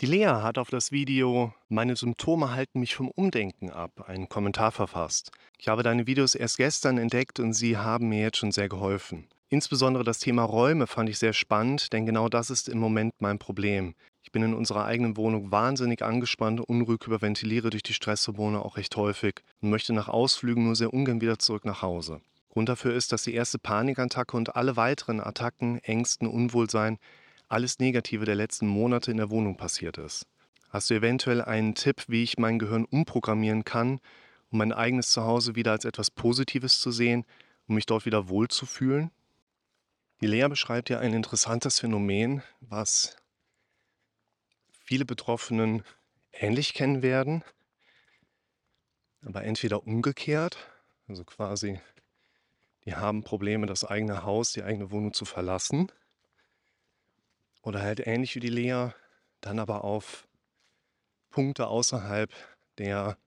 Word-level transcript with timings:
Die 0.00 0.06
Lea 0.06 0.26
hat 0.26 0.58
auf 0.58 0.70
das 0.70 0.90
Video 0.90 1.54
Meine 1.68 1.94
Symptome 1.94 2.50
halten 2.50 2.80
mich 2.80 2.96
vom 2.96 3.08
Umdenken 3.10 3.70
ab 3.70 4.04
einen 4.08 4.28
Kommentar 4.28 4.72
verfasst. 4.72 5.30
Ich 5.56 5.68
habe 5.68 5.84
deine 5.84 6.08
Videos 6.08 6.34
erst 6.34 6.56
gestern 6.56 6.98
entdeckt 6.98 7.38
und 7.38 7.52
sie 7.52 7.76
haben 7.76 8.08
mir 8.08 8.20
jetzt 8.20 8.38
schon 8.38 8.50
sehr 8.50 8.68
geholfen. 8.68 9.28
Insbesondere 9.50 10.02
das 10.02 10.18
Thema 10.18 10.42
Räume 10.42 10.88
fand 10.88 11.08
ich 11.08 11.18
sehr 11.20 11.32
spannend, 11.32 11.92
denn 11.92 12.06
genau 12.06 12.28
das 12.28 12.50
ist 12.50 12.68
im 12.68 12.78
Moment 12.78 13.12
mein 13.20 13.38
Problem. 13.38 13.94
Ich 14.24 14.32
bin 14.32 14.42
in 14.42 14.52
unserer 14.52 14.84
eigenen 14.84 15.16
Wohnung 15.16 15.52
wahnsinnig 15.52 16.02
angespannt, 16.02 16.60
unruhig, 16.60 17.06
überventiliere 17.06 17.70
durch 17.70 17.84
die 17.84 17.94
Stresshormone 17.94 18.60
auch 18.64 18.76
recht 18.76 18.96
häufig 18.96 19.42
und 19.60 19.70
möchte 19.70 19.92
nach 19.92 20.08
Ausflügen 20.08 20.64
nur 20.64 20.74
sehr 20.74 20.92
ungern 20.92 21.20
wieder 21.20 21.38
zurück 21.38 21.64
nach 21.64 21.82
Hause. 21.82 22.20
Grund 22.48 22.68
dafür 22.68 22.94
ist, 22.94 23.12
dass 23.12 23.22
die 23.22 23.34
erste 23.34 23.60
Panikattacke 23.60 24.36
und 24.36 24.56
alle 24.56 24.76
weiteren 24.76 25.20
Attacken, 25.20 25.78
Ängsten, 25.78 26.26
Unwohlsein 26.26 26.98
alles 27.54 27.78
Negative 27.78 28.24
der 28.24 28.34
letzten 28.34 28.66
Monate 28.66 29.12
in 29.12 29.16
der 29.16 29.30
Wohnung 29.30 29.56
passiert 29.56 29.96
ist. 29.96 30.26
Hast 30.70 30.90
du 30.90 30.94
eventuell 30.94 31.40
einen 31.40 31.76
Tipp, 31.76 32.02
wie 32.08 32.24
ich 32.24 32.36
mein 32.36 32.58
Gehirn 32.58 32.84
umprogrammieren 32.84 33.62
kann, 33.62 34.00
um 34.50 34.58
mein 34.58 34.72
eigenes 34.72 35.10
Zuhause 35.10 35.54
wieder 35.54 35.70
als 35.70 35.84
etwas 35.84 36.10
Positives 36.10 36.80
zu 36.80 36.90
sehen, 36.90 37.24
um 37.68 37.76
mich 37.76 37.86
dort 37.86 38.06
wieder 38.06 38.28
wohlzufühlen? 38.28 39.12
Die 40.20 40.26
Lea 40.26 40.48
beschreibt 40.48 40.90
ja 40.90 40.98
ein 40.98 41.12
interessantes 41.12 41.78
Phänomen, 41.78 42.42
was 42.58 43.16
viele 44.84 45.04
Betroffenen 45.04 45.84
ähnlich 46.32 46.74
kennen 46.74 47.02
werden, 47.02 47.44
aber 49.24 49.44
entweder 49.44 49.86
umgekehrt, 49.86 50.58
also 51.06 51.22
quasi, 51.24 51.80
die 52.84 52.96
haben 52.96 53.22
Probleme, 53.22 53.66
das 53.66 53.84
eigene 53.84 54.24
Haus, 54.24 54.50
die 54.50 54.64
eigene 54.64 54.90
Wohnung 54.90 55.12
zu 55.12 55.24
verlassen 55.24 55.92
oder 57.64 57.82
halt 57.82 58.06
ähnlich 58.06 58.34
wie 58.36 58.40
die 58.40 58.48
Lea, 58.48 58.90
dann 59.40 59.58
aber 59.58 59.84
auf 59.84 60.28
Punkte 61.30 61.66
außerhalb 61.66 62.32
der 62.78 63.18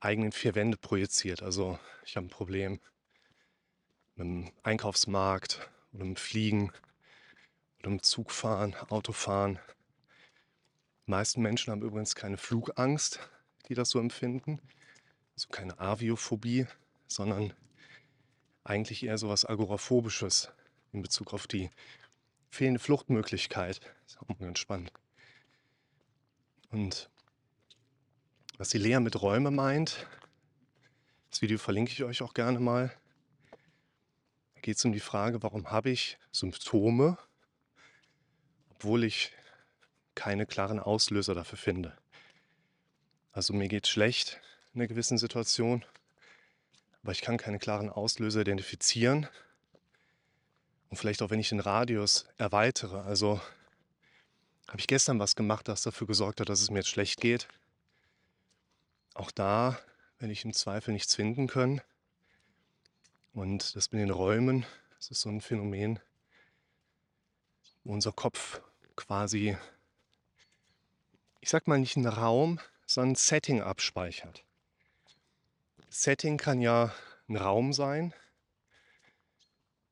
eigenen 0.00 0.32
vier 0.32 0.54
Wände 0.54 0.76
projiziert. 0.76 1.42
Also 1.42 1.78
ich 2.04 2.16
habe 2.16 2.26
ein 2.26 2.30
Problem 2.30 2.80
mit 4.16 4.26
dem 4.26 4.52
Einkaufsmarkt 4.62 5.70
oder 5.92 6.04
mit 6.04 6.16
dem 6.16 6.20
Fliegen 6.20 6.72
oder 7.78 7.90
mit 7.90 8.04
Zugfahren, 8.04 8.74
Autofahren. 8.88 9.58
Die 11.06 11.10
meisten 11.10 11.40
Menschen 11.40 11.70
haben 11.70 11.82
übrigens 11.82 12.14
keine 12.14 12.36
Flugangst, 12.36 13.20
die 13.68 13.74
das 13.74 13.90
so 13.90 14.00
empfinden. 14.00 14.60
Also 15.34 15.48
keine 15.48 15.78
Aviophobie, 15.78 16.66
sondern 17.06 17.52
eigentlich 18.64 19.04
eher 19.04 19.18
so 19.18 19.28
was 19.28 19.48
Agoraphobisches 19.48 20.50
in 20.92 21.02
Bezug 21.02 21.32
auf 21.32 21.46
die 21.46 21.70
fehlende 22.50 22.80
Fluchtmöglichkeit. 22.80 23.80
Ist 24.06 24.20
auch 24.20 24.28
mal 24.28 24.36
ganz 24.38 24.58
spannend. 24.58 24.92
Und 26.70 27.08
was 28.58 28.68
die 28.68 28.78
Lea 28.78 29.00
mit 29.00 29.20
Räume 29.22 29.50
meint, 29.50 30.06
das 31.30 31.42
Video 31.42 31.58
verlinke 31.58 31.92
ich 31.92 32.04
euch 32.04 32.22
auch 32.22 32.34
gerne 32.34 32.60
mal. 32.60 32.92
Da 34.54 34.60
geht 34.60 34.76
es 34.76 34.84
um 34.84 34.92
die 34.92 35.00
Frage, 35.00 35.42
warum 35.42 35.70
habe 35.70 35.90
ich 35.90 36.18
Symptome, 36.32 37.16
obwohl 38.70 39.04
ich 39.04 39.32
keine 40.14 40.44
klaren 40.44 40.80
Auslöser 40.80 41.34
dafür 41.34 41.58
finde. 41.58 41.96
Also 43.32 43.54
mir 43.54 43.68
geht 43.68 43.86
schlecht 43.86 44.40
in 44.74 44.80
einer 44.80 44.88
gewissen 44.88 45.18
Situation, 45.18 45.84
aber 47.02 47.12
ich 47.12 47.22
kann 47.22 47.38
keine 47.38 47.58
klaren 47.58 47.88
Auslöser 47.88 48.42
identifizieren 48.42 49.28
und 50.90 50.96
vielleicht 50.96 51.22
auch, 51.22 51.30
wenn 51.30 51.40
ich 51.40 51.48
den 51.48 51.60
Radius 51.60 52.26
erweitere. 52.36 53.02
Also 53.02 53.40
habe 54.68 54.80
ich 54.80 54.88
gestern 54.88 55.18
was 55.18 55.36
gemacht, 55.36 55.68
das 55.68 55.82
dafür 55.82 56.06
gesorgt 56.06 56.40
hat, 56.40 56.48
dass 56.48 56.60
es 56.60 56.70
mir 56.70 56.80
jetzt 56.80 56.88
schlecht 56.88 57.20
geht. 57.20 57.48
Auch 59.14 59.30
da 59.30 59.78
werde 60.18 60.32
ich 60.32 60.44
im 60.44 60.52
Zweifel 60.52 60.92
nichts 60.92 61.14
finden 61.14 61.46
können. 61.46 61.80
Und 63.32 63.76
das 63.76 63.92
mit 63.92 64.00
den 64.00 64.10
Räumen, 64.10 64.66
das 64.96 65.10
ist 65.10 65.20
so 65.20 65.28
ein 65.28 65.40
Phänomen, 65.40 66.00
wo 67.84 67.92
unser 67.92 68.12
Kopf 68.12 68.60
quasi, 68.96 69.56
ich 71.40 71.48
sag 71.48 71.68
mal 71.68 71.78
nicht 71.78 71.96
einen 71.96 72.06
Raum, 72.06 72.60
sondern 72.86 73.12
ein 73.12 73.16
Setting 73.16 73.62
abspeichert. 73.62 74.44
Setting 75.88 76.36
kann 76.36 76.60
ja 76.60 76.92
ein 77.28 77.36
Raum 77.36 77.72
sein, 77.72 78.12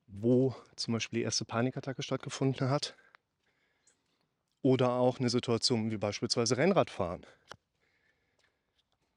wo 0.09 0.57
zum 0.77 0.95
Beispiel 0.95 1.21
die 1.21 1.25
erste 1.25 1.45
Panikattacke 1.45 2.03
stattgefunden 2.03 2.71
hat. 2.71 2.97
Oder 4.63 4.93
auch 4.93 5.21
eine 5.21 5.31
Situation 5.31 5.91
wie 5.91 5.99
beispielsweise 5.99 6.57
Rennradfahren. 6.57 7.25
Ein 7.25 7.59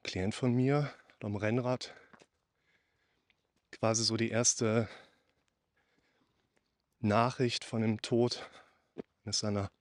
Klient 0.03 0.35
von 0.35 0.53
mir 0.53 0.94
am 1.22 1.35
Rennrad 1.35 1.96
quasi 3.72 4.03
so 4.03 4.18
die 4.18 4.30
erste 4.30 4.88
Nachricht 7.00 7.63
von 7.66 7.81
dem 7.81 8.01
Tod 8.01 8.47
eines 9.25 9.40
seiner 9.40 9.72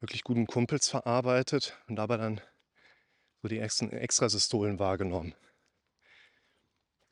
wirklich 0.00 0.22
guten 0.24 0.46
Kumpels 0.46 0.88
verarbeitet 0.88 1.76
und 1.88 1.96
dabei 1.96 2.16
dann 2.16 2.40
so 3.42 3.48
die 3.48 3.58
Extrasystolen 3.58 4.78
wahrgenommen. 4.78 5.34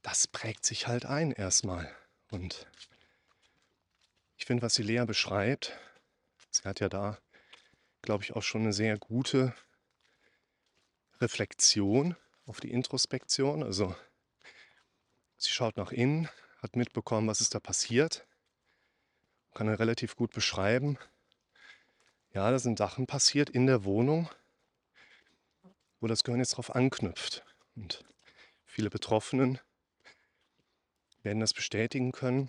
Das 0.02 0.26
prägt 0.26 0.64
sich 0.64 0.86
halt 0.86 1.04
ein 1.04 1.32
erstmal. 1.32 1.94
Und 2.30 2.66
ich 4.46 4.48
finde, 4.48 4.62
was 4.62 4.74
die 4.74 4.84
Lea 4.84 5.04
beschreibt, 5.04 5.76
sie 6.52 6.62
hat 6.62 6.78
ja 6.78 6.88
da, 6.88 7.18
glaube 8.00 8.22
ich, 8.22 8.36
auch 8.36 8.44
schon 8.44 8.60
eine 8.60 8.72
sehr 8.72 8.96
gute 8.96 9.52
Reflexion 11.20 12.14
auf 12.44 12.60
die 12.60 12.70
Introspektion. 12.70 13.64
Also 13.64 13.96
sie 15.36 15.50
schaut 15.50 15.76
nach 15.76 15.90
innen, 15.90 16.28
hat 16.62 16.76
mitbekommen, 16.76 17.26
was 17.26 17.40
ist 17.40 17.56
da 17.56 17.58
passiert, 17.58 18.24
kann 19.52 19.66
dann 19.66 19.74
relativ 19.74 20.14
gut 20.14 20.30
beschreiben. 20.30 20.96
Ja, 22.32 22.48
da 22.48 22.60
sind 22.60 22.78
Sachen 22.78 23.08
passiert 23.08 23.50
in 23.50 23.66
der 23.66 23.82
Wohnung, 23.82 24.30
wo 25.98 26.06
das 26.06 26.22
Gehirn 26.22 26.38
jetzt 26.38 26.52
darauf 26.52 26.72
anknüpft. 26.72 27.44
Und 27.74 28.04
viele 28.64 28.90
Betroffenen 28.90 29.58
werden 31.24 31.40
das 31.40 31.52
bestätigen 31.52 32.12
können 32.12 32.48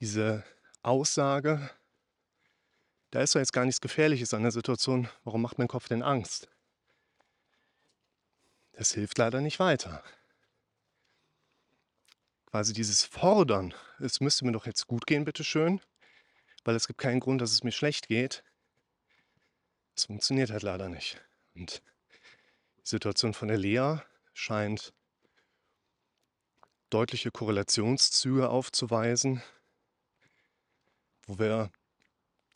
diese 0.00 0.44
Aussage, 0.82 1.70
da 3.10 3.22
ist 3.22 3.34
doch 3.34 3.40
jetzt 3.40 3.52
gar 3.52 3.64
nichts 3.64 3.80
Gefährliches 3.80 4.34
an 4.34 4.42
der 4.42 4.52
Situation, 4.52 5.08
warum 5.24 5.42
macht 5.42 5.58
mein 5.58 5.68
Kopf 5.68 5.88
denn 5.88 6.02
Angst? 6.02 6.48
Das 8.72 8.92
hilft 8.92 9.16
leider 9.16 9.40
nicht 9.40 9.58
weiter. 9.58 10.02
Quasi 12.46 12.72
dieses 12.72 13.04
Fordern, 13.04 13.74
es 13.98 14.20
müsste 14.20 14.44
mir 14.44 14.52
doch 14.52 14.66
jetzt 14.66 14.86
gut 14.86 15.06
gehen, 15.06 15.24
bitteschön, 15.24 15.80
weil 16.64 16.76
es 16.76 16.86
gibt 16.86 17.00
keinen 17.00 17.20
Grund, 17.20 17.40
dass 17.40 17.52
es 17.52 17.64
mir 17.64 17.72
schlecht 17.72 18.08
geht. 18.08 18.44
Das 19.94 20.04
funktioniert 20.04 20.50
halt 20.50 20.62
leider 20.62 20.88
nicht. 20.88 21.20
Und 21.54 21.82
die 22.78 22.88
Situation 22.88 23.32
von 23.32 23.48
der 23.48 23.56
Lea 23.56 23.98
scheint 24.34 24.92
deutliche 26.90 27.30
Korrelationszüge 27.30 28.50
aufzuweisen 28.50 29.42
wo 31.26 31.38
wir 31.38 31.70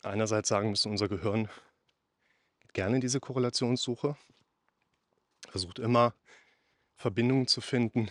einerseits 0.03 0.49
sagen 0.49 0.71
müssen, 0.71 0.91
unser 0.91 1.09
Gehirn 1.09 1.49
geht 2.61 2.75
gerne 2.75 2.97
in 2.97 3.01
diese 3.01 3.21
Korrelationssuche, 3.21 4.17
versucht 5.49 5.79
immer 5.79 6.15
Verbindungen 6.97 7.47
zu 7.47 7.61
finden. 7.61 8.11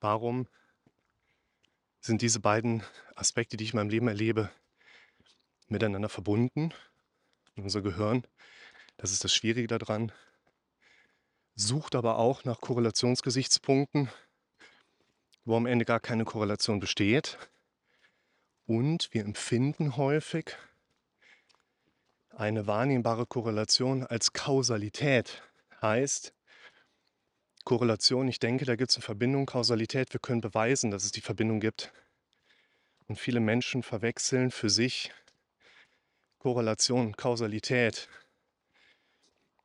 Warum 0.00 0.48
sind 2.00 2.22
diese 2.22 2.40
beiden 2.40 2.82
Aspekte, 3.14 3.56
die 3.56 3.64
ich 3.64 3.72
in 3.72 3.76
meinem 3.76 3.90
Leben 3.90 4.08
erlebe, 4.08 4.50
miteinander 5.68 6.08
verbunden? 6.08 6.74
unser 7.56 7.82
Gehirn, 7.82 8.26
das 8.96 9.12
ist 9.12 9.22
das 9.22 9.34
Schwierige 9.34 9.66
daran, 9.66 10.12
sucht 11.54 11.94
aber 11.94 12.16
auch 12.16 12.44
nach 12.44 12.60
Korrelationsgesichtspunkten, 12.60 14.08
wo 15.44 15.56
am 15.56 15.66
Ende 15.66 15.84
gar 15.84 16.00
keine 16.00 16.24
Korrelation 16.24 16.80
besteht 16.80 17.38
und 18.70 19.12
wir 19.12 19.24
empfinden 19.24 19.96
häufig 19.96 20.56
eine 22.30 22.68
wahrnehmbare 22.68 23.26
Korrelation 23.26 24.06
als 24.06 24.32
Kausalität. 24.32 25.42
Heißt, 25.82 26.32
Korrelation, 27.64 28.28
ich 28.28 28.38
denke, 28.38 28.64
da 28.66 28.76
gibt 28.76 28.92
es 28.92 28.96
eine 28.96 29.02
Verbindung, 29.02 29.46
Kausalität, 29.46 30.12
wir 30.12 30.20
können 30.20 30.40
beweisen, 30.40 30.92
dass 30.92 31.02
es 31.02 31.10
die 31.10 31.20
Verbindung 31.20 31.58
gibt. 31.58 31.92
Und 33.08 33.16
viele 33.18 33.40
Menschen 33.40 33.82
verwechseln 33.82 34.52
für 34.52 34.70
sich 34.70 35.12
Korrelation 36.38 37.16
Kausalität. 37.16 38.08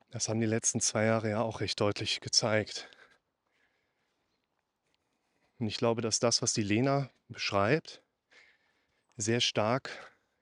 Das 0.10 0.30
haben 0.30 0.40
die 0.40 0.48
letzten 0.48 0.81
zwei 0.81 1.06
Jahre 1.06 1.30
ja 1.30 1.42
auch 1.44 1.60
recht 1.60 1.80
deutlich 1.80 2.22
gezeigt. 2.22 2.90
Und 5.60 5.68
ich 5.68 5.78
glaube, 5.78 6.02
dass 6.02 6.19
das, 6.19 6.42
was 6.42 6.54
die 6.54 6.63
Lena 6.63 7.12
beschreibt, 7.30 8.02
sehr 9.18 9.40
stark 9.40 9.90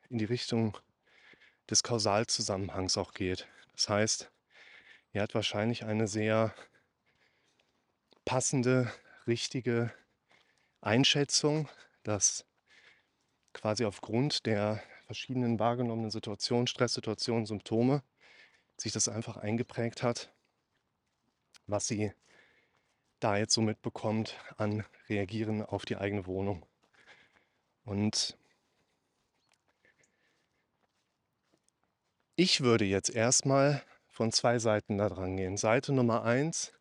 in 0.09 0.17
die 0.17 0.25
Richtung 0.25 0.77
des 1.69 1.83
Kausalzusammenhangs 1.83 2.97
auch 2.97 3.13
geht. 3.13 3.47
Das 3.73 3.89
heißt, 3.89 4.31
er 5.11 5.23
hat 5.23 5.35
wahrscheinlich 5.35 5.85
eine 5.85 6.07
sehr 6.07 6.53
passende, 8.25 8.91
richtige 9.27 9.93
Einschätzung, 10.81 11.69
dass 12.03 12.45
quasi 13.53 13.85
aufgrund 13.85 14.45
der 14.45 14.83
verschiedenen 15.05 15.59
wahrgenommenen 15.59 16.11
Situationen, 16.11 16.67
Stresssituationen, 16.67 17.45
Symptome 17.45 18.03
sich 18.77 18.91
das 18.91 19.07
einfach 19.07 19.37
eingeprägt 19.37 20.03
hat, 20.03 20.33
was 21.67 21.87
sie 21.87 22.11
da 23.19 23.37
jetzt 23.37 23.53
so 23.53 23.61
mitbekommt 23.61 24.35
an 24.57 24.83
Reagieren 25.07 25.61
auf 25.61 25.85
die 25.85 25.95
eigene 25.95 26.25
Wohnung. 26.25 26.65
Und 27.85 28.37
ich 32.35 32.61
würde 32.61 32.85
jetzt 32.85 33.09
erstmal 33.09 33.83
von 34.07 34.31
zwei 34.31 34.59
Seiten 34.59 34.97
da 34.97 35.09
dran 35.09 35.37
gehen. 35.37 35.57
Seite 35.57 35.93
Nummer 35.93 36.23
eins, 36.23 36.73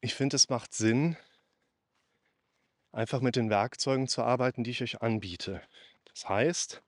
ich 0.00 0.14
finde, 0.14 0.36
es 0.36 0.48
macht 0.48 0.74
Sinn, 0.74 1.16
einfach 2.92 3.20
mit 3.20 3.36
den 3.36 3.50
Werkzeugen 3.50 4.08
zu 4.08 4.22
arbeiten, 4.22 4.64
die 4.64 4.70
ich 4.70 4.82
euch 4.82 5.00
anbiete. 5.00 5.62
Das 6.04 6.28
heißt, 6.28 6.82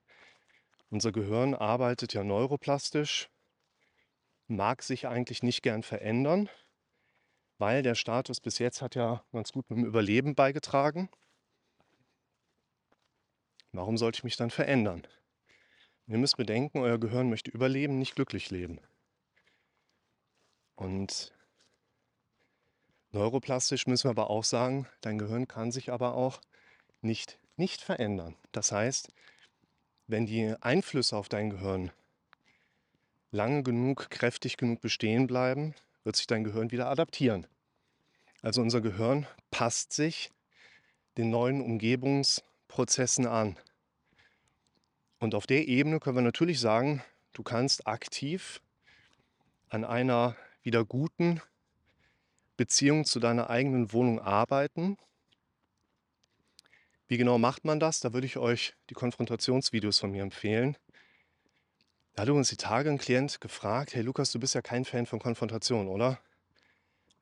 unser 0.91 1.13
Gehirn 1.13 1.55
arbeitet 1.55 2.13
ja 2.13 2.25
neuroplastisch, 2.25 3.31
mag 4.47 4.83
sich 4.83 5.07
eigentlich 5.07 5.43
nicht 5.43 5.63
gern 5.63 5.83
verändern, 5.83 6.49
weil 7.59 7.83
der 7.83 7.95
Status 7.95 8.41
bis 8.41 8.59
jetzt 8.59 8.83
hat 8.83 8.95
ja 8.95 9.25
ganz 9.33 9.53
gut 9.53 9.71
mit 9.71 9.79
dem 9.79 9.87
Überleben 9.87 10.35
beigetragen. 10.35 11.09
Warum 13.73 13.97
sollte 13.97 14.19
ich 14.19 14.25
mich 14.25 14.37
dann 14.37 14.51
verändern? 14.51 15.07
Ihr 16.07 16.19
müsst 16.19 16.37
bedenken, 16.37 16.79
euer 16.79 16.99
Gehirn 16.99 17.31
möchte 17.31 17.51
überleben, 17.51 17.99
nicht 17.99 18.15
glücklich 18.15 18.51
leben. 18.51 18.79
Und 20.77 21.33
neuroplastisch 23.13 23.87
müssen 23.87 24.05
wir 24.05 24.11
aber 24.11 24.29
auch 24.29 24.45
sagen, 24.45 24.87
dein 25.01 25.19
Gehirn 25.19 25.49
kann 25.49 25.73
sich 25.73 25.91
aber 25.91 26.15
auch 26.15 26.41
nicht, 27.01 27.39
nicht 27.57 27.81
verändern. 27.81 28.37
Das 28.53 28.71
heißt, 28.73 29.13
wenn 30.07 30.27
die 30.27 30.55
Einflüsse 30.61 31.17
auf 31.17 31.29
dein 31.29 31.51
Gehirn 31.51 31.91
lange 33.31 33.63
genug, 33.63 34.11
kräftig 34.11 34.57
genug 34.57 34.81
bestehen 34.81 35.27
bleiben, 35.27 35.75
wird 36.03 36.17
sich 36.17 36.27
dein 36.27 36.45
Gehirn 36.45 36.71
wieder 36.71 36.89
adaptieren. 36.89 37.47
Also 38.43 38.61
unser 38.61 38.83
Gehirn 38.83 39.27
passt 39.51 39.95
sich 39.95 40.31
den 41.17 41.31
neuen 41.31 41.63
Umgebungsprozessen 41.63 43.27
an. 43.27 43.57
Und 45.25 45.35
auf 45.35 45.47
der 45.47 45.67
Ebene 45.69 46.01
können 46.01 46.19
wir 46.19 46.23
natürlich 46.23 46.61
sagen, 46.61 47.03
du 47.33 47.43
kannst 47.43 47.87
aktiv 47.87 48.61
an 49.71 49.83
einer 49.83 50.37
wieder 50.63 50.85
guten 50.85 51.41
Beziehung 52.59 53.07
zu 53.07 53.21
deiner 53.21 53.49
eigenen 53.49 53.95
Wohnung 53.95 54.21
arbeiten. 54.21 54.99
Wie 57.09 57.17
genau 57.17 57.39
macht 57.39 57.65
man 57.65 57.81
das? 57.81 58.01
Da 58.01 58.13
würde 58.13 58.27
ich 58.27 58.37
euch 58.37 58.75
die 58.91 58.95
Konfrontationsvideos 58.95 59.99
von 59.99 60.11
mir 60.11 60.23
empfehlen. 60.23 60.77
Da 62.13 62.25
hat 62.25 62.29
uns 62.29 62.51
die 62.51 62.59
Tage 62.59 62.91
ein 62.91 62.99
Klient 62.99 63.41
gefragt, 63.41 63.95
hey 63.95 64.03
Lukas, 64.03 64.31
du 64.31 64.39
bist 64.39 64.55
ja 64.55 64.61
kein 64.61 64.85
Fan 64.85 65.07
von 65.07 65.21
Konfrontation, 65.21 65.89
oder? 65.89 66.21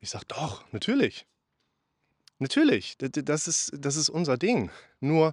Ich 0.01 0.09
sage, 0.09 0.25
doch, 0.27 0.65
natürlich. 0.73 1.25
Natürlich, 2.37 2.97
das 2.97 3.47
ist, 3.47 3.71
das 3.77 3.95
ist 3.95 4.09
unser 4.09 4.35
Ding. 4.35 4.71
Nur, 4.99 5.31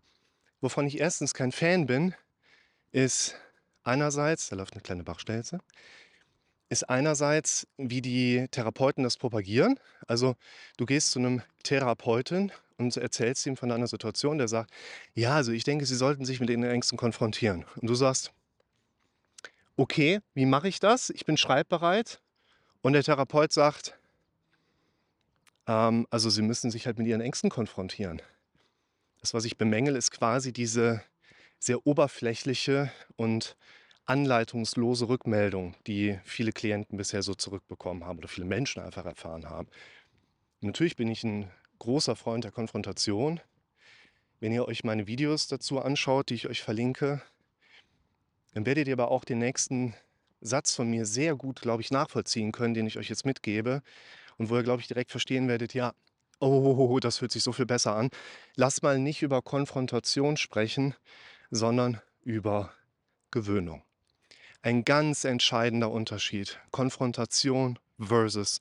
wovon 0.61 0.87
ich 0.87 1.01
erstens 1.01 1.35
kein 1.35 1.51
Fan 1.51 1.87
bin, 1.87 2.15
ist 2.93 3.37
einerseits, 3.83 4.49
da 4.49 4.57
läuft 4.57 4.75
eine 4.75 4.83
kleine 4.83 5.05
Bachstelze, 5.05 5.59
ist 6.69 6.89
einerseits, 6.89 7.67
wie 7.77 8.01
die 8.01 8.47
Therapeuten 8.51 9.03
das 9.03 9.17
propagieren. 9.17 9.79
Also 10.07 10.37
du 10.77 10.87
gehst 10.87 11.11
zu 11.11 11.19
einem 11.19 11.43
Therapeuten 11.65 12.53
und 12.79 12.97
erzählst 12.97 13.45
ihm 13.47 13.57
von 13.57 13.73
einer 13.73 13.89
Situation, 13.89 14.39
der 14.39 14.49
sagt, 14.49 14.71
ja, 15.15 15.35
also 15.35 15.53
ich 15.53 15.65
denke, 15.65 15.85
Sie 15.85 15.97
sollten 15.97 16.25
sich 16.25 16.41
mit 16.41 16.49
den 16.49 16.63
Ängsten 16.63 16.97
konfrontieren. 16.97 17.65
Und 17.77 17.89
du 17.89 17.95
sagst, 17.95 18.33
okay, 19.77 20.21
wie 20.35 20.47
mache 20.47 20.69
ich 20.69 20.79
das? 20.79 21.11
Ich 21.11 21.25
bin 21.27 21.37
schreibbereit. 21.37 22.21
Und 22.83 22.93
der 22.93 23.03
Therapeut 23.03 23.53
sagt, 23.53 23.99
ähm, 25.67 26.07
also 26.11 26.31
Sie 26.31 26.43
müssen 26.43 26.71
sich 26.71 26.87
halt 26.87 26.99
mit 26.99 27.07
Ihren 27.09 27.21
Ängsten 27.21 27.51
konfrontieren. 27.51 28.23
Das, 29.21 29.35
was 29.35 29.45
ich 29.45 29.59
bemängel, 29.59 29.97
ist 29.97 30.13
quasi 30.13 30.53
diese 30.53 31.03
sehr 31.61 31.87
oberflächliche 31.87 32.91
und 33.17 33.57
anleitungslose 34.07 35.09
Rückmeldung, 35.09 35.77
die 35.87 36.19
viele 36.25 36.51
Klienten 36.51 36.97
bisher 36.97 37.23
so 37.23 37.35
zurückbekommen 37.35 38.05
haben 38.05 38.19
oder 38.19 38.29
viele 38.29 38.47
Menschen 38.47 38.83
einfach 38.83 39.05
erfahren 39.05 39.49
haben. 39.49 39.69
Natürlich 40.63 40.97
bin 40.97 41.09
ich 41.09 41.23
ein 41.23 41.49
großer 41.79 42.17
Freund 42.17 42.43
der 42.43 42.51
Konfrontation. 42.51 43.41
Wenn 44.41 44.53
ihr 44.53 44.67
euch 44.67 44.85
meine 44.85 45.07
Videos 45.07 45.47
dazu 45.47 45.81
anschaut, 45.81 46.31
die 46.31 46.35
ich 46.35 46.49
euch 46.49 46.63
verlinke, 46.63 47.23
dann 48.55 48.67
werdet 48.67 48.89
ihr 48.89 48.95
aber 48.95 49.11
auch 49.11 49.25
den 49.25 49.39
nächsten 49.39 49.95
Satz 50.41 50.75
von 50.75 50.89
mir 50.89 51.07
sehr 51.07 51.37
gut, 51.37 51.61
glaube 51.61 51.83
ich, 51.83 51.91
nachvollziehen 51.91 52.51
können, 52.51 52.75
den 52.75 52.87
ich 52.87 52.99
euch 52.99 53.11
jetzt 53.11 53.27
mitgebe 53.27 53.83
und 54.39 54.49
wo 54.49 54.57
ihr, 54.57 54.63
glaube 54.63 54.81
ich, 54.81 54.89
direkt 54.89 55.11
verstehen 55.11 55.47
werdet, 55.47 55.75
ja, 55.75 55.93
oh, 56.41 56.99
das 57.01 57.21
hört 57.21 57.31
sich 57.31 57.43
so 57.43 57.53
viel 57.53 57.67
besser 57.67 57.95
an. 57.95 58.11
Lass 58.57 58.83
mal 58.83 58.99
nicht 58.99 59.23
über 59.23 59.43
Konfrontation 59.43 60.37
sprechen, 60.37 60.95
sondern 61.51 62.01
über 62.23 62.73
Gewöhnung. 63.31 63.83
Ein 64.63 64.85
ganz 64.85 65.25
entscheidender 65.25 65.91
Unterschied. 65.91 66.59
Konfrontation 66.71 67.79
versus 67.99 68.61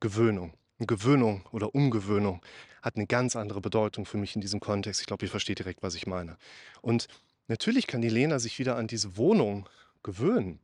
Gewöhnung. 0.00 0.54
Gewöhnung 0.78 1.46
oder 1.52 1.74
Umgewöhnung 1.74 2.42
hat 2.82 2.96
eine 2.96 3.06
ganz 3.06 3.36
andere 3.36 3.60
Bedeutung 3.60 4.06
für 4.06 4.18
mich 4.18 4.34
in 4.34 4.40
diesem 4.40 4.60
Kontext. 4.60 5.00
Ich 5.00 5.06
glaube, 5.06 5.24
ihr 5.24 5.30
versteht 5.30 5.58
direkt, 5.58 5.82
was 5.82 5.94
ich 5.94 6.06
meine. 6.06 6.36
Und 6.82 7.08
natürlich 7.48 7.86
kann 7.86 8.02
die 8.02 8.08
Lena 8.08 8.38
sich 8.38 8.58
wieder 8.58 8.76
an 8.76 8.86
diese 8.86 9.16
Wohnung 9.16 9.68
gewöhnen. 10.02 10.60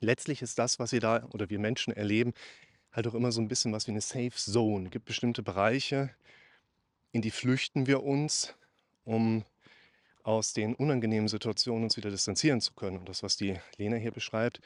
Letztlich 0.00 0.42
ist 0.42 0.58
das, 0.58 0.78
was 0.78 0.92
wir 0.92 1.00
da 1.00 1.26
oder 1.30 1.50
wir 1.50 1.58
Menschen 1.58 1.92
erleben, 1.92 2.32
halt 2.92 3.06
auch 3.06 3.14
immer 3.14 3.32
so 3.32 3.40
ein 3.40 3.48
bisschen 3.48 3.72
was 3.72 3.86
wie 3.86 3.90
eine 3.92 4.00
Safe 4.00 4.30
Zone. 4.30 4.86
Es 4.86 4.90
gibt 4.90 5.04
bestimmte 5.04 5.42
Bereiche, 5.42 6.10
in 7.12 7.22
die 7.22 7.30
flüchten 7.30 7.86
wir 7.86 8.02
uns, 8.02 8.54
um 9.04 9.44
aus 10.28 10.52
den 10.52 10.74
unangenehmen 10.74 11.26
Situationen 11.26 11.84
uns 11.84 11.96
wieder 11.96 12.10
distanzieren 12.10 12.60
zu 12.60 12.74
können. 12.74 12.98
Und 12.98 13.08
das, 13.08 13.22
was 13.22 13.38
die 13.38 13.58
Lena 13.78 13.96
hier 13.96 14.10
beschreibt, 14.10 14.60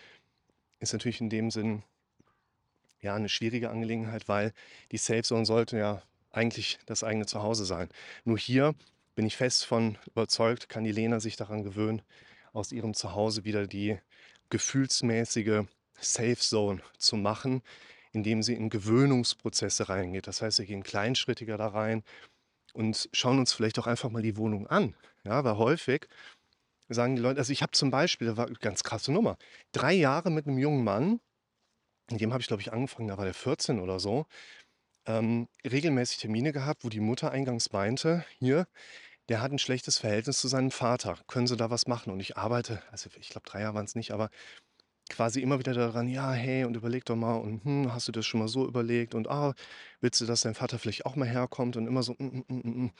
ist 0.80 0.92
natürlich 0.92 1.20
in 1.20 1.30
dem 1.30 1.52
Sinn 1.52 1.84
ja 3.00 3.14
eine 3.14 3.28
schwierige 3.28 3.70
Angelegenheit, 3.70 4.26
weil 4.26 4.52
die 4.90 4.96
Safe 4.96 5.22
Zone 5.22 5.46
sollte 5.46 5.78
ja 5.78 6.02
eigentlich 6.32 6.80
das 6.86 7.04
eigene 7.04 7.26
Zuhause 7.26 7.64
sein. 7.64 7.88
Nur 8.24 8.38
hier 8.38 8.74
bin 9.14 9.24
ich 9.24 9.36
fest 9.36 9.64
von 9.64 9.98
überzeugt, 10.06 10.68
kann 10.68 10.82
die 10.82 10.90
Lena 10.90 11.20
sich 11.20 11.36
daran 11.36 11.62
gewöhnen, 11.62 12.02
aus 12.52 12.72
ihrem 12.72 12.92
Zuhause 12.92 13.44
wieder 13.44 13.68
die 13.68 13.98
gefühlsmäßige 14.50 15.62
Safe 16.00 16.38
Zone 16.38 16.82
zu 16.98 17.14
machen, 17.14 17.62
indem 18.10 18.42
sie 18.42 18.54
in 18.54 18.68
Gewöhnungsprozesse 18.68 19.88
reingeht. 19.88 20.26
Das 20.26 20.42
heißt, 20.42 20.56
sie 20.56 20.66
gehen 20.66 20.82
kleinschrittiger 20.82 21.56
da 21.56 21.68
rein 21.68 22.02
und 22.72 23.08
schauen 23.12 23.38
uns 23.38 23.52
vielleicht 23.52 23.78
auch 23.78 23.86
einfach 23.86 24.10
mal 24.10 24.22
die 24.22 24.36
Wohnung 24.36 24.66
an. 24.66 24.96
Ja, 25.24 25.44
weil 25.44 25.56
häufig 25.56 26.08
sagen 26.88 27.16
die 27.16 27.22
Leute, 27.22 27.38
also 27.38 27.52
ich 27.52 27.62
habe 27.62 27.72
zum 27.72 27.90
Beispiel, 27.90 28.28
da 28.28 28.36
war 28.36 28.46
eine 28.46 28.56
ganz 28.56 28.82
krasse 28.82 29.12
Nummer, 29.12 29.36
drei 29.72 29.92
Jahre 29.94 30.30
mit 30.30 30.46
einem 30.46 30.58
jungen 30.58 30.84
Mann, 30.84 31.20
mit 32.10 32.20
dem 32.20 32.32
habe 32.32 32.42
ich, 32.42 32.48
glaube 32.48 32.62
ich, 32.62 32.72
angefangen, 32.72 33.08
da 33.08 33.18
war 33.18 33.24
der 33.24 33.34
14 33.34 33.80
oder 33.80 34.00
so, 34.00 34.26
ähm, 35.06 35.48
regelmäßig 35.64 36.18
Termine 36.18 36.52
gehabt, 36.52 36.84
wo 36.84 36.88
die 36.88 37.00
Mutter 37.00 37.30
eingangs 37.30 37.72
meinte, 37.72 38.24
hier, 38.38 38.66
der 39.28 39.40
hat 39.42 39.52
ein 39.52 39.58
schlechtes 39.58 39.98
Verhältnis 39.98 40.40
zu 40.40 40.48
seinem 40.48 40.70
Vater, 40.70 41.18
können 41.28 41.46
Sie 41.46 41.56
da 41.56 41.70
was 41.70 41.86
machen? 41.86 42.12
Und 42.12 42.20
ich 42.20 42.36
arbeite, 42.36 42.82
also 42.90 43.10
ich 43.18 43.30
glaube, 43.30 43.48
drei 43.48 43.62
Jahre 43.62 43.74
waren 43.74 43.84
es 43.86 43.94
nicht, 43.94 44.12
aber 44.12 44.30
quasi 45.12 45.40
immer 45.40 45.58
wieder 45.58 45.74
daran, 45.74 46.08
ja, 46.08 46.32
hey, 46.32 46.64
und 46.64 46.76
überleg 46.76 47.04
doch 47.04 47.16
mal, 47.16 47.36
und 47.36 47.64
hm, 47.64 47.92
hast 47.92 48.08
du 48.08 48.12
das 48.12 48.26
schon 48.26 48.40
mal 48.40 48.48
so 48.48 48.66
überlegt? 48.66 49.14
Und 49.14 49.28
ah, 49.28 49.54
willst 50.00 50.20
du, 50.20 50.26
dass 50.26 50.40
dein 50.40 50.54
Vater 50.54 50.78
vielleicht 50.78 51.06
auch 51.06 51.16
mal 51.16 51.28
herkommt? 51.28 51.76
Und 51.76 51.86
immer 51.86 52.02
so, 52.02 52.14
mm, 52.18 52.44
mm, 52.48 52.54
mm, 52.54 52.84
mm. 52.84 52.90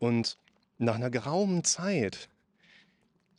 und 0.00 0.38
nach 0.78 0.94
einer 0.94 1.10
geraumen 1.10 1.64
Zeit 1.64 2.28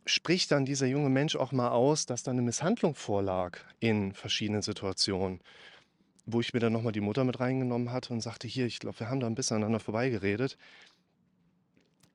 spricht 0.06 0.52
dann 0.52 0.66
dieser 0.66 0.88
junge 0.88 1.10
Mensch 1.10 1.36
auch 1.36 1.52
mal 1.52 1.70
aus, 1.70 2.06
dass 2.06 2.24
da 2.24 2.32
eine 2.32 2.42
Misshandlung 2.42 2.96
vorlag 2.96 3.60
in 3.80 4.14
verschiedenen 4.14 4.62
Situationen, 4.62 5.40
wo 6.26 6.42
ich 6.42 6.54
mir 6.54 6.60
dann 6.60 6.74
nochmal 6.74 6.92
die 6.92 7.02
Mutter 7.02 7.24
mit 7.24 7.40
reingenommen 7.40 7.92
hatte 7.92 8.14
und 8.14 8.22
sagte, 8.22 8.48
hier, 8.48 8.66
ich 8.66 8.80
glaube, 8.80 9.00
wir 9.00 9.10
haben 9.10 9.20
da 9.20 9.28
ein 9.28 9.36
bisschen 9.36 9.58
aneinander 9.58 9.80
vorbeigeredet. 9.80 10.58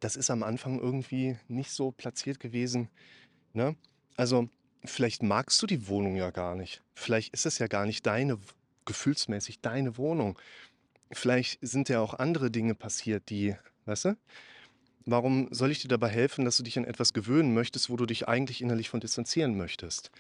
Das 0.01 0.17
ist 0.17 0.31
am 0.31 0.43
Anfang 0.43 0.79
irgendwie 0.79 1.37
nicht 1.49 1.71
so 1.71 1.93
platziert 1.93 2.41
gewesen. 2.41 2.89
Ne? 3.55 3.77
Also 4.17 4.49
vielleicht 4.85 5.23
magst 5.23 5.61
du 5.63 5.67
die 5.67 5.89
Wohnung 5.89 6.17
ja 6.17 6.31
gar 6.31 6.55
nicht. 6.55 6.83
Vielleicht 6.95 7.33
ist 7.35 7.47
es 7.47 7.59
ja 7.59 7.67
gar 7.67 7.87
nicht 7.87 8.07
deine, 8.07 8.39
gefühlsmäßig 8.85 9.61
deine 9.61 9.97
Wohnung. 9.97 10.39
Vielleicht 11.13 11.59
sind 11.63 11.89
ja 11.89 12.01
auch 12.01 12.15
andere 12.15 12.51
Dinge 12.51 12.75
passiert, 12.75 13.31
die, 13.31 13.57
weißt 13.87 14.07
du? 14.07 14.17
Warum 15.07 15.49
soll 15.51 15.71
ich 15.71 15.81
dir 15.81 15.89
dabei 15.89 16.09
helfen, 16.09 16.47
dass 16.47 16.57
du 16.57 16.63
dich 16.63 16.79
an 16.79 16.87
etwas 16.87 17.13
gewöhnen 17.13 17.53
möchtest, 17.53 17.91
wo 17.91 17.97
du 17.97 18.07
dich 18.07 18.27
eigentlich 18.27 18.63
innerlich 18.63 18.89
von 18.89 19.01
distanzieren 19.01 19.57
möchtest? 19.57 20.11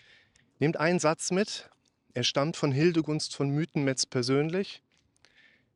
Nehmt 0.58 0.76
einen 0.76 0.98
Satz 0.98 1.30
mit. 1.30 1.70
Er 2.12 2.22
stammt 2.22 2.56
von 2.56 2.70
Hildegunst 2.70 3.34
von 3.34 3.48
Mythenmetz 3.48 4.04
persönlich. 4.04 4.82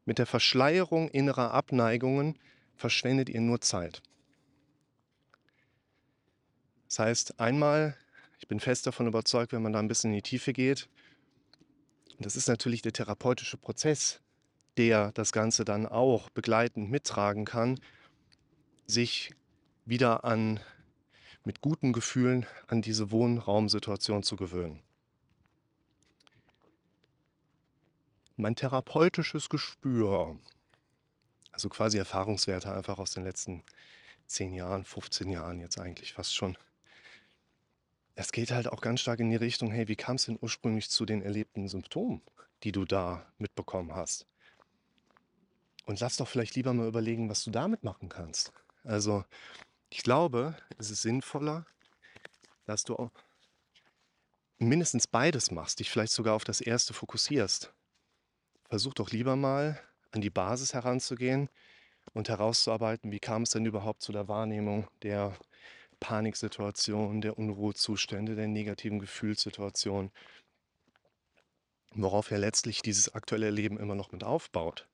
Mit 0.04 0.18
der 0.18 0.26
Verschleierung 0.26 1.08
innerer 1.08 1.52
Abneigungen 1.52 2.38
verschwendet 2.76 3.28
ihr 3.28 3.40
nur 3.40 3.60
Zeit. 3.60 4.02
Das 6.88 6.98
heißt, 7.00 7.40
einmal, 7.40 7.96
ich 8.38 8.48
bin 8.48 8.60
fest 8.60 8.86
davon 8.86 9.06
überzeugt, 9.06 9.52
wenn 9.52 9.62
man 9.62 9.72
da 9.72 9.78
ein 9.78 9.88
bisschen 9.88 10.10
in 10.10 10.16
die 10.16 10.22
Tiefe 10.22 10.52
geht, 10.52 10.88
das 12.18 12.34
ist 12.34 12.48
natürlich 12.48 12.82
der 12.82 12.92
therapeutische 12.92 13.56
Prozess, 13.56 14.20
der 14.76 15.12
das 15.12 15.32
Ganze 15.32 15.64
dann 15.64 15.86
auch 15.86 16.30
begleitend 16.30 16.90
mittragen 16.90 17.44
kann, 17.44 17.80
sich 18.86 19.34
wieder 19.84 20.24
an 20.24 20.60
mit 21.44 21.60
guten 21.60 21.92
Gefühlen 21.92 22.46
an 22.66 22.82
diese 22.82 23.10
Wohnraumsituation 23.10 24.22
zu 24.22 24.36
gewöhnen. 24.36 24.82
Mein 28.36 28.54
therapeutisches 28.54 29.48
Gespür, 29.48 30.38
also 31.52 31.68
quasi 31.68 31.98
Erfahrungswerte 31.98 32.72
einfach 32.72 32.98
aus 32.98 33.12
den 33.12 33.24
letzten 33.24 33.64
10 34.26 34.54
Jahren, 34.54 34.84
15 34.84 35.30
Jahren 35.30 35.60
jetzt 35.60 35.80
eigentlich 35.80 36.12
fast 36.12 36.34
schon. 36.36 36.56
Es 38.20 38.32
geht 38.32 38.50
halt 38.50 38.66
auch 38.66 38.80
ganz 38.80 39.00
stark 39.00 39.20
in 39.20 39.30
die 39.30 39.36
Richtung, 39.36 39.70
hey, 39.70 39.86
wie 39.86 39.94
kam 39.94 40.16
es 40.16 40.24
denn 40.24 40.40
ursprünglich 40.40 40.90
zu 40.90 41.06
den 41.06 41.22
erlebten 41.22 41.68
Symptomen, 41.68 42.20
die 42.64 42.72
du 42.72 42.84
da 42.84 43.32
mitbekommen 43.38 43.94
hast? 43.94 44.26
Und 45.84 46.00
lass 46.00 46.16
doch 46.16 46.26
vielleicht 46.26 46.56
lieber 46.56 46.74
mal 46.74 46.88
überlegen, 46.88 47.30
was 47.30 47.44
du 47.44 47.52
damit 47.52 47.84
machen 47.84 48.08
kannst. 48.08 48.52
Also 48.82 49.24
ich 49.88 50.02
glaube, 50.02 50.56
es 50.78 50.90
ist 50.90 51.02
sinnvoller, 51.02 51.64
dass 52.64 52.82
du 52.82 52.96
auch 52.96 53.12
mindestens 54.58 55.06
beides 55.06 55.52
machst, 55.52 55.78
dich 55.78 55.88
vielleicht 55.88 56.12
sogar 56.12 56.34
auf 56.34 56.42
das 56.42 56.60
erste 56.60 56.94
fokussierst. 56.94 57.72
Versuch 58.68 58.94
doch 58.94 59.12
lieber 59.12 59.36
mal 59.36 59.80
an 60.10 60.22
die 60.22 60.30
Basis 60.30 60.74
heranzugehen 60.74 61.50
und 62.14 62.28
herauszuarbeiten, 62.28 63.12
wie 63.12 63.20
kam 63.20 63.42
es 63.42 63.50
denn 63.50 63.64
überhaupt 63.64 64.02
zu 64.02 64.10
der 64.10 64.26
Wahrnehmung 64.26 64.88
der 65.02 65.36
Paniksituation, 66.00 67.20
der 67.20 67.38
Unruhezustände, 67.38 68.34
der 68.34 68.48
negativen 68.48 68.98
Gefühlssituation, 68.98 70.10
worauf 71.92 72.30
ja 72.30 72.36
letztlich 72.36 72.82
dieses 72.82 73.14
aktuelle 73.14 73.50
Leben 73.50 73.78
immer 73.78 73.94
noch 73.94 74.12
mit 74.12 74.24
aufbaut. 74.24 74.88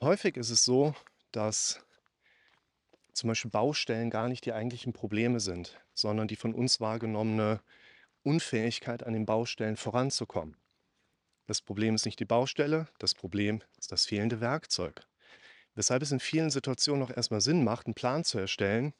Häufig 0.00 0.36
ist 0.36 0.50
es 0.50 0.64
so, 0.64 0.94
dass 1.32 1.84
zum 3.12 3.28
Beispiel 3.28 3.50
Baustellen 3.50 4.10
gar 4.10 4.28
nicht 4.28 4.46
die 4.46 4.52
eigentlichen 4.52 4.92
Probleme 4.92 5.40
sind, 5.40 5.78
sondern 5.94 6.28
die 6.28 6.36
von 6.36 6.54
uns 6.54 6.80
wahrgenommene 6.80 7.60
Unfähigkeit 8.22 9.02
an 9.02 9.12
den 9.12 9.26
Baustellen 9.26 9.76
voranzukommen. 9.76 10.56
Das 11.46 11.60
Problem 11.60 11.94
ist 11.94 12.04
nicht 12.04 12.20
die 12.20 12.24
Baustelle, 12.24 12.88
das 12.98 13.14
Problem 13.14 13.62
ist 13.78 13.92
das 13.92 14.06
fehlende 14.06 14.40
Werkzeug. 14.40 15.02
Weshalb 15.74 16.02
es 16.02 16.12
in 16.12 16.20
vielen 16.20 16.50
Situationen 16.50 17.02
auch 17.02 17.10
erstmal 17.10 17.40
Sinn 17.40 17.64
macht, 17.64 17.86
einen 17.86 17.94
Plan 17.94 18.24
zu 18.24 18.38
erstellen 18.38 18.94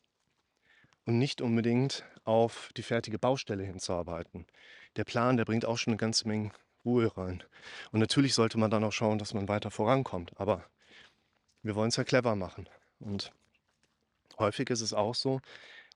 und 1.11 1.19
nicht 1.19 1.41
unbedingt 1.41 2.05
auf 2.23 2.71
die 2.77 2.85
fertige 2.85 3.19
Baustelle 3.19 3.65
hinzuarbeiten. 3.65 4.47
Der 4.95 5.03
Plan, 5.03 5.37
der 5.37 5.45
bringt 5.45 5.65
auch 5.65 5.77
schon 5.77 5.91
eine 5.91 5.99
ganze 5.99 6.29
Menge 6.29 6.53
Ruhe 6.85 7.11
rein. 7.17 7.43
Und 7.91 7.99
natürlich 7.99 8.33
sollte 8.33 8.59
man 8.59 8.71
dann 8.71 8.85
auch 8.85 8.93
schauen, 8.93 9.19
dass 9.19 9.35
man 9.35 9.49
weiter 9.49 9.73
vorankommt. 9.73 10.31
Aber 10.39 10.65
wir 11.63 11.75
wollen 11.75 11.89
es 11.89 11.97
ja 11.97 12.05
clever 12.05 12.37
machen. 12.37 12.69
Und 13.01 13.33
häufig 14.39 14.71
ist 14.71 14.83
es 14.83 14.95
auch 14.95 15.17
so, 15.17 15.41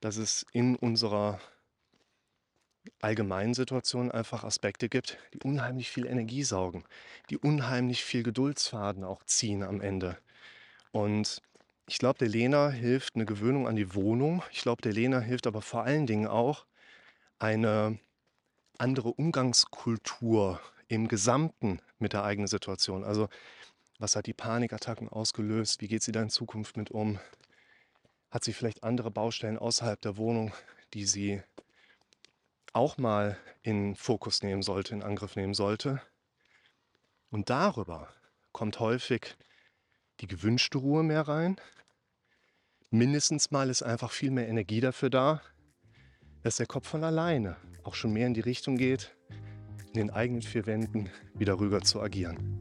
dass 0.00 0.16
es 0.16 0.44
in 0.50 0.75
unserer 0.75 1.40
allgemeinen 3.00 3.54
Situation 3.54 4.11
einfach 4.11 4.42
Aspekte 4.42 4.88
gibt, 4.88 5.18
die 5.33 5.38
unheimlich 5.44 5.92
viel 5.92 6.06
Energie 6.06 6.42
saugen, 6.42 6.83
die 7.30 7.38
unheimlich 7.38 8.02
viel 8.02 8.25
Geduldsfaden 8.25 9.04
auch 9.04 9.23
ziehen 9.26 9.62
am 9.62 9.80
Ende. 9.80 10.18
Und 10.90 11.40
ich 11.87 11.99
glaube, 11.99 12.19
der 12.19 12.29
Lena 12.29 12.71
hilft 12.71 13.14
eine 13.14 13.26
Gewöhnung 13.26 13.69
an 13.69 13.76
die 13.76 13.95
Wohnung. 13.95 14.43
Ich 14.50 14.62
glaube, 14.62 14.83
der 14.83 14.93
Lena 14.93 15.21
hilft 15.21 15.47
aber 15.47 15.62
vor 15.62 15.83
allen 15.85 16.07
Dingen 16.07 16.26
auch 16.26 16.67
eine 17.38 17.99
andere 18.79 19.12
Umgangskultur 19.12 20.61
im 20.88 21.09
Gesamten 21.09 21.81
mit 21.99 22.12
der 22.12 22.25
eigenen 22.25 22.49
Situation. 22.49 23.05
Also 23.05 23.29
was 23.99 24.17
hat 24.17 24.26
die 24.26 24.35
Panikattacken 24.35 25.09
ausgelöst? 25.09 25.81
Wie 25.81 25.88
geht 25.88 26.03
sie 26.03 26.12
da 26.12 26.23
in 26.23 26.31
Zukunft 26.31 26.76
mit 26.76 26.91
um? 26.91 27.19
Hat 28.31 28.45
sie 28.45 28.53
vielleicht 28.53 28.83
andere 28.83 29.11
Baustellen 29.11 29.59
außerhalb 29.59 30.00
der 30.00 30.17
Wohnung, 30.17 30.53
die 30.95 31.07
sie 31.07 31.43
auch 32.73 32.99
mal 32.99 33.38
in 33.62 33.95
Fokus 33.95 34.43
nehmen 34.43 34.62
sollte, 34.62 34.95
in 34.95 35.03
Angriff 35.03 35.37
nehmen 35.37 35.55
sollte? 35.55 36.03
Und 37.31 37.50
darüber 37.50 38.12
kommt 38.53 38.81
häufig 38.81 39.37
die 40.21 40.26
gewünschte 40.26 40.78
Ruhe 40.78 41.02
mehr 41.02 41.23
rein. 41.23 41.56
Mindestens 42.90 43.50
mal 43.50 43.71
ist 43.71 43.83
einfach 43.83 44.11
viel 44.11 44.30
mehr 44.30 44.49
Energie 44.49 44.80
dafür 44.80 45.11
da, 45.11 45.42
dass 46.42 46.56
der 46.56 46.66
Kopf 46.66 46.88
von 46.88 47.04
alleine 47.04 47.56
auch 47.83 47.94
schon 47.94 48.12
mehr 48.12 48.26
in 48.26 48.35
die 48.35 48.40
Richtung 48.40 48.76
geht, 48.76 49.14
in 49.88 49.94
den 49.94 50.11
eigenen 50.11 50.42
vier 50.42 50.66
Wänden 50.66 51.11
wieder 51.35 51.59
rüber 51.59 51.83
zu 51.83 52.00
agieren. 52.00 52.61